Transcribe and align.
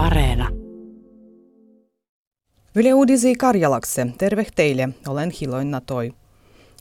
Areena. 0.00 0.48
Yle 2.74 2.94
Uudisi 2.94 3.34
Karjalakse, 3.34 4.06
terve 4.18 4.46
teille, 4.54 4.88
olen 5.08 5.30
Hiloinna 5.40 5.80
Toi. 5.80 6.14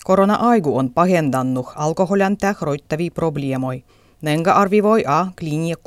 Korona-aigu 0.04 0.78
on 0.78 0.90
pahendannut 0.90 1.68
alkoholian 1.76 2.38
roittavia 2.62 3.12
probleemoi. 3.12 3.84
Nenga 4.22 4.52
arvivoi 4.52 5.04
a 5.08 5.28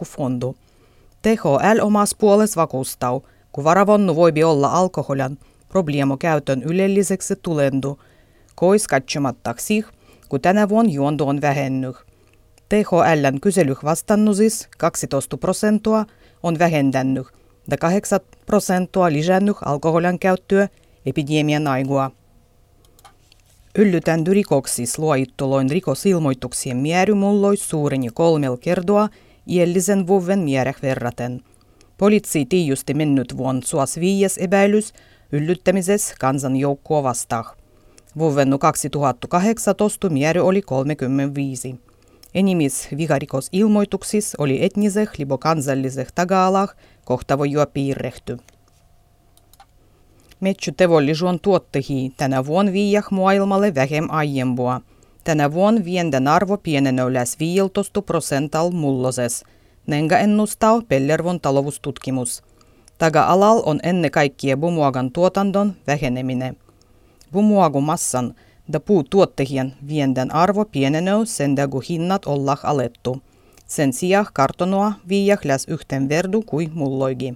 fondu. 0.06 0.56
THL 1.22 1.80
omas 1.82 2.14
puoles 2.14 2.56
vakuustau, 2.56 3.20
kun 3.52 3.64
varavonnu 3.64 4.16
voibi 4.16 4.44
olla 4.44 4.68
alkoholian 4.68 5.38
probleemo 5.68 6.16
käytön 6.16 6.62
ylelliseksi 6.62 7.34
tulendu, 7.42 7.98
kois 8.54 8.88
katsomattaksi, 8.88 9.84
kun 10.28 10.40
tänä 10.40 10.68
vuonna 10.68 10.92
juonto 10.92 11.26
on 11.26 11.40
vähennyt. 11.40 11.96
THLn 12.68 13.40
kyselyh 13.40 13.84
vastannusis 13.84 14.68
12 14.78 15.36
prosenttia 15.36 16.04
on 16.42 16.58
vähentänyt 16.58 17.26
ja 17.70 17.76
8 17.76 18.20
prosenttia 18.46 19.12
lisännyt 19.12 19.56
alkoholin 19.64 20.18
käyttöä 20.18 20.68
epidemian 21.06 21.66
aigua. 21.66 22.10
Yllytän 23.78 24.26
rikoksis 24.26 24.98
luoittuloin 24.98 25.70
rikosilmoituksien 25.70 26.76
määrä 26.76 27.14
mullois 27.14 27.68
suureni 27.68 28.08
kolmel 28.14 28.56
kertoa 28.56 29.08
iällisen 29.48 30.06
vuoden 30.06 30.50
määrä 30.50 30.74
verraten. 30.82 31.40
Poliitsi 31.98 32.46
tiijusti 32.46 32.94
mennyt 32.94 33.36
vuon 33.36 33.62
suos 33.64 34.00
viies 34.00 34.38
epäilys 34.38 34.92
yllyttämisessä 35.32 36.14
kansan 36.20 36.56
joukkoa 36.56 37.02
vastaan. 37.02 37.56
Vuoden 38.18 38.58
2018 38.58 40.10
määrä 40.10 40.42
oli 40.42 40.62
35. 40.62 41.91
Enimis 42.34 42.88
viharikosilmoituksissa 42.96 44.36
oli 44.38 44.64
etniseh 44.64 45.08
libo 45.18 45.38
kansalliseh 45.38 46.12
tagaalah 46.14 46.74
kohtavoja 47.04 47.66
piirrehty. 47.66 48.38
Metsy 50.40 50.72
tevollisuuden 50.72 51.40
tuottehi 51.40 52.12
tänä 52.16 52.46
vuonna 52.46 52.72
viiah 52.72 53.06
maailmalle 53.10 53.74
vähem 53.74 54.06
aiempua. 54.10 54.80
Tänä 55.24 55.52
vuonna 55.52 55.84
vienden 55.84 56.28
arvo 56.28 56.56
pienenee 56.56 57.12
lähes 57.12 57.38
15 57.38 58.02
prosental 58.02 58.70
mulloses. 58.70 59.44
Nenga 59.86 60.18
ennustaa 60.18 60.82
Pellervon 60.88 61.40
taloustutkimus. 61.40 62.42
Taga-alal 62.98 63.62
on 63.66 63.80
ennen 63.82 64.10
kaikkea 64.10 64.56
bumuagan 64.56 65.12
tuotandon 65.12 65.72
väheneminen. 65.86 66.56
Bumuagun 67.32 67.84
massan 67.84 68.34
da 68.72 68.80
puutuottehien 68.80 69.74
vienden 69.88 70.34
arvo 70.34 70.64
pienenee 70.64 71.26
sen 71.26 71.56
kun 71.70 71.82
hinnat 71.88 72.26
ollaan 72.26 72.58
alettu. 72.62 73.22
Sen 73.66 73.92
sijaan 73.92 74.26
kartonoa 74.32 74.92
viiah 75.08 75.38
läs 75.44 75.64
yhten 75.68 76.08
verdu 76.08 76.42
kuin 76.42 76.70
mulloigi. 76.74 77.34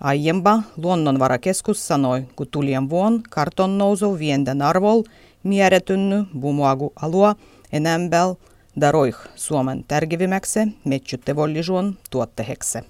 Aiempa 0.00 0.62
luonnonvarakeskus 0.76 1.88
sanoi, 1.88 2.22
kun 2.36 2.46
tulien 2.50 2.90
vuon 2.90 3.22
karton 3.30 3.78
nousu 3.78 4.18
vienden 4.18 4.62
arvol 4.62 5.02
mieretynny 5.42 6.24
bumuagu 6.38 6.92
alua 6.96 7.34
enämbel 7.72 8.34
daroih 8.80 9.16
Suomen 9.34 9.84
tärkevimmäksi 9.88 10.60
metsytevollisuuden 10.84 11.98
tuottehekse. 12.10 12.84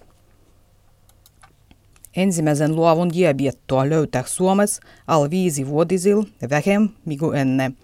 Ensimmäisen 2.17 2.77
luovun 2.77 3.13
diabiettoa 3.13 3.89
löytää 3.89 4.25
Suomessa 4.27 4.83
al 5.07 5.31
viisi 5.31 5.67
vuotisil 5.67 6.23
vähem 6.51 6.89
migu 7.05 7.31
ennen. 7.31 7.77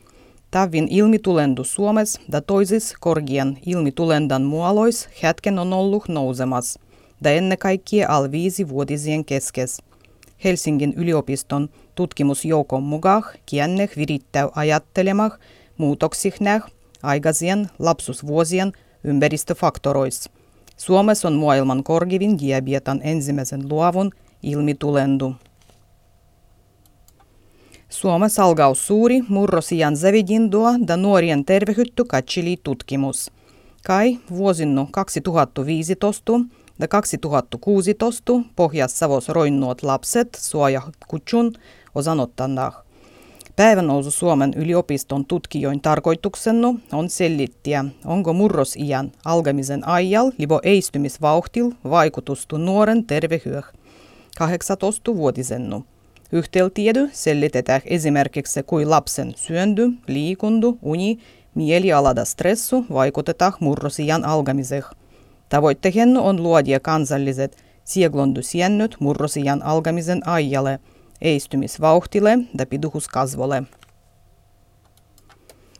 Tavin 0.51 0.89
ilmitulendu 0.91 1.65
Suomessa 1.65 2.21
da 2.33 2.41
toisis 2.41 2.95
korgien 3.01 3.59
ilmitulendan 3.67 4.43
mualois 4.43 5.09
hetken 5.23 5.59
on 5.59 5.73
ollut 5.73 6.09
nousemas, 6.09 6.79
da 7.25 7.31
ennen 7.31 7.59
kaikkea 7.59 8.09
al 8.09 8.31
viisi 8.31 8.69
vuotisien 8.69 9.25
keskes. 9.25 9.79
Helsingin 10.45 10.95
yliopiston 10.97 11.69
tutkimusjoukon 11.95 12.83
mukaan 12.83 13.23
kienneh 13.47 13.91
virittää 13.97 14.49
ajattelemah 14.55 15.39
muutoksihnäh 15.79 16.63
aikaisien 17.03 17.71
lapsusvuosien 17.79 18.73
ympäristöfaktoroissa. 19.05 20.31
Suomessa 20.77 21.29
on 21.29 21.35
maailman 21.35 21.85
korkivin 21.85 22.39
diabetan 22.39 23.01
ensimmäisen 23.05 23.69
luovun 23.69 24.11
ilmitulendu. 24.43 25.35
Suomessa 27.89 28.45
alkaa 28.45 28.75
suuri 28.75 29.23
murrosian 29.29 29.97
zavidindua 29.97 30.75
da 30.89 30.97
nuorien 30.97 31.45
tervehytty 31.45 32.05
katsili 32.05 32.57
tutkimus. 32.63 33.31
Kai 33.85 34.19
vuosinnu 34.31 34.89
2015 34.91 36.33
ja 36.79 36.89
2016 36.89 38.33
Pohjas-Savos 38.57 39.29
roinnuot 39.29 39.83
lapset 39.83 40.39
suoja 40.41 40.83
kutsun 41.09 41.53
osanottannah. 41.95 42.75
Päivänousu 43.57 44.11
Suomen 44.11 44.55
yliopiston 44.57 45.25
tutkijoin 45.25 45.81
tarkoituksennu 45.81 46.81
on 46.93 47.11
selittiä, 47.11 47.85
onko 48.05 48.33
murrosiän 48.33 49.13
alkamisen 49.25 49.89
ajal 49.89 50.33
libo 50.39 50.61
eistymisvauhtil 50.63 51.71
vaikutustu 51.91 52.57
nuoren 52.57 53.05
tervehyöh 53.05 53.73
18-vuotisennu. 54.41 55.85
Yhteytiedy 56.33 57.11
selitetään 57.13 57.81
esimerkiksi 57.85 58.63
kuin 58.63 58.91
lapsen 58.91 59.33
syöndy, 59.37 59.89
liikundu, 60.07 60.79
uni, 60.83 61.19
mielialada 61.55 62.25
stressu 62.25 62.85
vaikutetaan 62.93 63.53
murrosiän 63.61 64.25
alkamiseen. 64.25 64.83
Tavoitteena 65.49 66.21
on 66.21 66.43
luodia 66.43 66.81
kansalliset 66.81 67.65
sieglondusiennot 67.85 68.97
murrosiän 69.01 69.63
alkamisen 69.63 70.29
ajalle– 70.29 70.79
eistymisvauhtille 71.21 72.39
ja 72.59 72.67
piduhuskasvolle. 72.67 73.63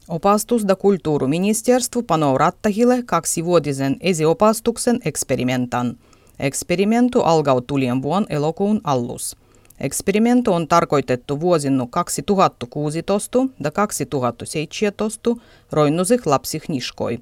Opastus 0.09 0.69
da 0.69 0.77
kulttuuriministeriö 0.77 1.79
panoo 2.07 2.39
rattahille 2.39 3.03
kaksivuotisen 3.07 3.97
esiopastuksen 4.01 5.01
eksperimentan. 5.05 5.99
Eksperimentu 6.39 7.21
alkaa 7.21 7.61
tulien 7.61 8.03
vuon 8.03 8.27
elokuun 8.29 8.81
allus. 8.85 9.37
Eksperimentu 9.81 10.53
on 10.53 10.69
tarkoitettu 10.69 11.41
vuosina 11.41 11.87
2016 11.91 13.39
ja 13.65 13.71
2017 13.71 15.37
roinnusih 15.73 16.27
lapsih 16.27 16.63
niskoi. 16.69 17.19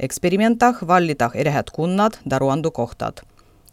Eksperimentah 0.00 0.76
vallitah 0.86 1.30
erät 1.34 1.70
kunnat 1.70 2.20
ja 2.30 2.38
ruandukohtat. 2.38 3.22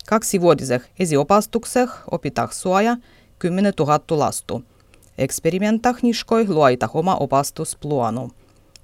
Kaksivuotiseh 0.07 0.81
esiopastukseh 1.00 1.90
opitah 2.12 2.51
suoja 2.51 2.97
10 3.40 3.74
000 3.80 4.00
lastu. 4.09 4.63
Eksperimentahniskoi 5.18 6.47
luoita 6.47 6.90
oma 6.94 7.16
opastusplanu. 7.16 8.31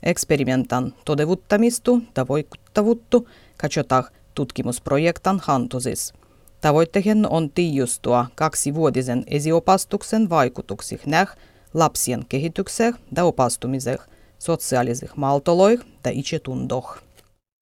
Eksperimentan 0.04 0.94
todevuttamistu 1.06 2.02
ja 2.18 2.28
voikuttavuuttu 2.28 3.28
katsotaan 3.58 4.04
tutkimusprojektan 4.38 5.40
hantusis. 5.44 6.14
Tavoitteen 6.62 7.28
on 7.30 7.50
tiijustua 7.50 8.26
kaksivuotisen 8.36 9.24
esiopastuksen 9.28 10.30
vaikutuksih 10.30 11.00
näh 11.06 11.36
lapsien 11.74 12.26
kehitykseen 12.30 12.94
ja 13.16 13.24
opastumiseen, 13.24 14.00
sosiaalisih 14.40 15.10
maltoloih 15.16 15.80
ja 16.06 16.12
itsetundoh. 16.12 17.07